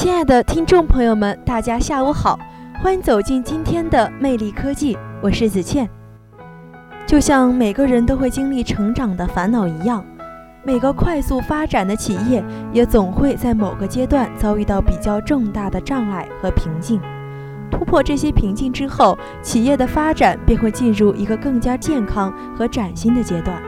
[0.00, 2.38] 亲爱的听众朋友们，大家下午好，
[2.82, 5.86] 欢迎走进今天的魅力科技，我是子倩。
[7.06, 10.02] 就像每个人都会经历成长的烦恼一样，
[10.64, 16.98] 每个快速发展的企业也总会在某个阶段遭遇到比较重大的障碍和瓶颈。
[17.70, 23.60] 突破这些瓶颈之后，企业的发展便会进入一个更加健康和崭新的阶段。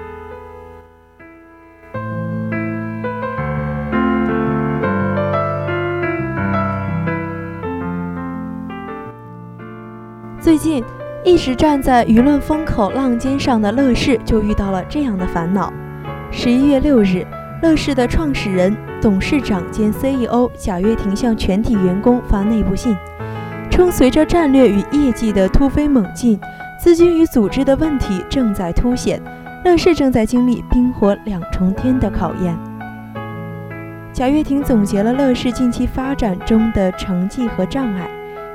[10.43, 10.83] 最近，
[11.25, 15.73] 一直站在舆论风口浪尖上的乐视就遇到了这样的烦恼。
[16.33, 17.25] 十一月六日，
[17.63, 22.97] 乐视的创始人、董事长兼 CEO 贾跃亭向全体员工发内部信，
[23.71, 26.41] 称随着战略与业绩的突飞猛进，
[26.77, 29.23] 资金与组织的问题正在凸显，
[29.65, 32.59] 乐视正在经历冰火两重天的考验。
[34.13, 38.11] 贾跃亭总结了乐视近期发展中的成绩和障碍。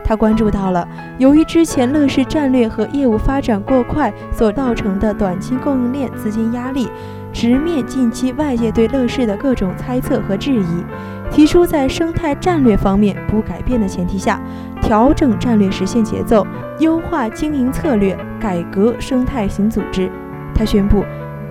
[0.07, 6.89] 他关注到了，由于之前乐视战略和业务发展过快所造成的短期供应链资金压力，
[7.33, 10.85] 直面近期外界对乐视的各种猜测和质疑，
[11.29, 14.41] 提出在生态战略方面不改变的前提下，
[14.81, 16.47] 调整战略实现节奏，
[16.79, 20.09] 优化经营策略，改革生态型组织。
[20.55, 21.03] 他宣布，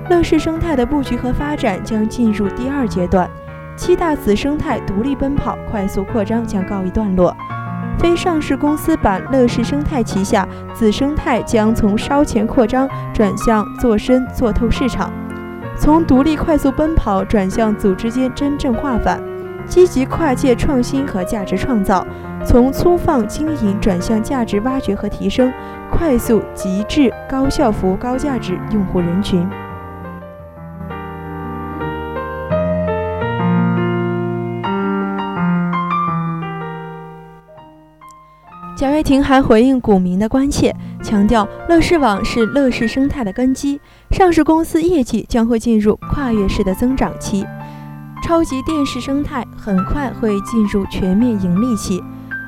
[0.09, 3.28] 乐视生态的布局和发展将进入第二阶段，
[3.77, 7.37] 七大子生态独立奔跑、快速扩张将告一段落。
[7.99, 15.11] 非上市公司版乐视生态旗下子生态将从烧钱扩张转向做深做透市场，
[15.77, 19.21] 从独立快速奔跑转向组织间真正化反，
[19.67, 22.07] 积极跨界创新和价值创造，
[22.45, 25.53] 从粗放经营转向价值挖掘和提升，
[25.91, 29.49] 快速极致高效服务高价值用户人群。
[38.76, 47.47] 贾跃亭还回应股民的关切，强调乐视网是乐视生态的根基，上市公司业绩将会进入跨越式的增长期，
[48.22, 52.03] 超级电视生态很快会进入全面盈利期，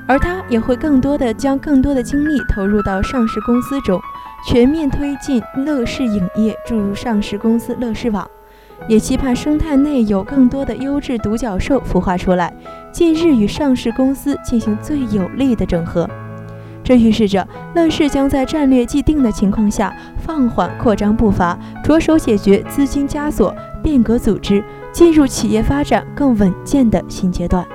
[0.06, 3.98] 而他也会更多的将更多的精力投入到上市公司中，
[4.46, 8.28] 全面推进乐视影业注入上市公司乐视网，
[8.86, 12.52] 也期盼生态内有更多的优质独角兽孵化出来。
[12.92, 16.08] 近日与上市公司进行最有力的整合，
[16.82, 27.66] 这预示着乐视将在战略既定的情况下放缓扩张步伐，着手解决资金枷锁，变革组织，进入企业发展更稳健的新阶段。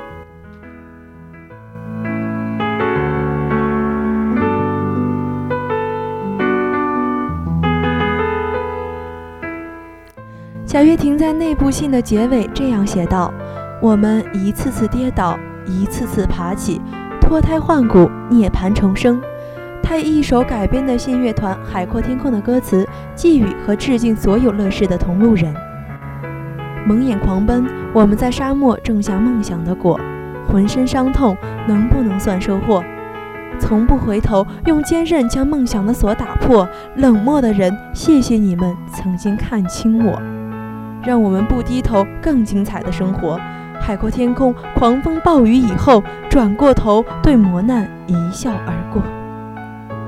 [10.74, 13.32] 贾跃亭在内部信的结尾这样写道。
[13.80, 16.82] 我们一次次跌倒，一次次爬起，
[17.22, 19.22] 脱胎换骨，涅槃重生。
[19.84, 25.54] 他以一首改编的信乐团《海阔天空》的歌词，寄语和致敬所有乐视的同路人。
[26.88, 30.00] 蒙眼狂奔，我们在沙漠种下梦想的果，
[30.52, 32.84] 浑身伤痛，能不能算收获？
[33.60, 36.68] 从不回头，用坚韧将梦想的锁打破。
[36.96, 40.20] 冷漠的人，谢谢你们曾经看清我，
[41.06, 43.40] 让我们不低头，更精彩的生活。
[43.80, 49.02] 海阔天空，狂风暴雨以后，转过头对磨难一笑而过。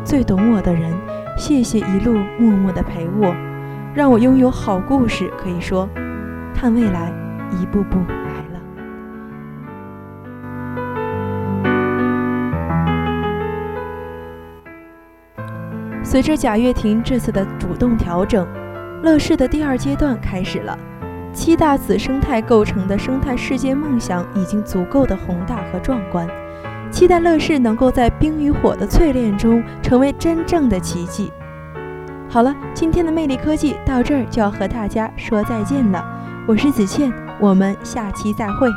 [0.05, 0.93] 最懂我的人，
[1.37, 3.35] 谢谢一路默默的陪我，
[3.93, 5.89] 让我拥有好故事可以说。
[6.53, 7.11] 看未来，
[7.51, 8.59] 一步步来了。
[16.01, 18.47] 随着贾跃亭这次的主动调整，
[19.05, 20.75] 乐视的第二阶段开始了。
[21.31, 26.27] 七大子生态构成的生态世界梦想已经足够的宏大和壮观，
[26.89, 31.31] 期待乐视能够在冰与火的淬炼中成为真正的奇迹。
[32.27, 36.03] 好了，今天的魅力科技到这儿就要和大家说再见了，
[36.47, 38.67] 我是子倩，我们下期再会。